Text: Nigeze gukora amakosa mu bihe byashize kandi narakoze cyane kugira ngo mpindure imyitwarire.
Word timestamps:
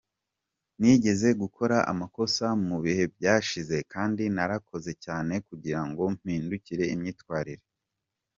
Nigeze 0.79 1.27
gukora 1.41 1.77
amakosa 1.91 2.45
mu 2.67 2.77
bihe 2.85 3.03
byashize 3.15 3.77
kandi 3.93 4.23
narakoze 4.35 4.91
cyane 5.03 5.33
kugira 5.47 5.81
ngo 5.87 6.03
mpindure 6.15 6.83
imyitwarire. 6.95 7.65